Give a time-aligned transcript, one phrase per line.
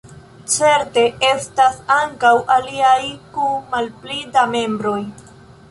[0.53, 2.97] Certe estas ankaŭ aliaj,
[3.37, 5.01] kun malpli da membroj.